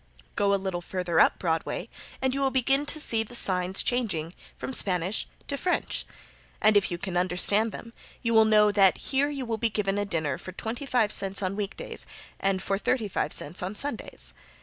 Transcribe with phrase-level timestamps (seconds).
[0.35, 1.87] Go a little further up Broadway
[2.23, 6.07] and you will begin to see the signs changing from Spanish to French,
[6.59, 7.93] and if you can understand them
[8.23, 11.43] you will know that here you will be given a dinner for twenty five cents
[11.43, 12.07] on week days
[12.39, 14.33] and for thirty five cents on Sundays.